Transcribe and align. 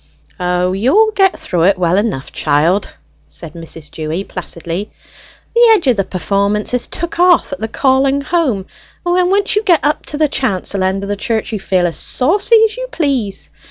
"O, 0.39 0.71
you'll 0.73 1.11
get 1.11 1.37
through 1.37 1.65
it 1.65 1.77
well 1.77 1.95
enough, 1.95 2.31
child," 2.31 2.93
said 3.27 3.53
Mrs. 3.53 3.91
Dewy 3.91 4.23
placidly. 4.23 4.89
"The 5.53 5.73
edge 5.75 5.85
of 5.85 5.95
the 5.95 6.03
performance 6.03 6.73
is 6.73 6.87
took 6.87 7.19
off 7.19 7.53
at 7.53 7.59
the 7.59 7.67
calling 7.67 8.21
home; 8.21 8.65
and 9.05 9.13
when 9.13 9.29
once 9.29 9.55
you 9.55 9.61
get 9.61 9.85
up 9.85 10.07
to 10.07 10.17
the 10.17 10.27
chancel 10.27 10.81
end 10.81 11.03
o' 11.03 11.07
the 11.07 11.15
church, 11.15 11.51
you 11.53 11.59
feel 11.59 11.85
as 11.85 11.97
saucy 11.97 12.63
as 12.63 12.77
you 12.77 12.87
please. 12.89 13.51